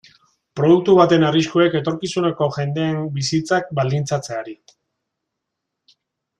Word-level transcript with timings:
Produktu 0.59 0.95
baten 0.99 1.25
arriskuek 1.27 1.77
etorkizuneko 1.81 2.49
jendeen 2.57 2.97
bizitzak 3.19 3.71
baldintzatzeari. 3.81 4.59